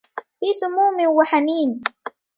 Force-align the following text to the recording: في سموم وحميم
في 0.39 0.53
سموم 0.53 1.07
وحميم 1.15 1.81